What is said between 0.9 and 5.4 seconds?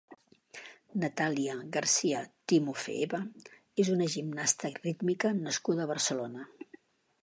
Natalia García Timofeeva és una gimnasta rítmica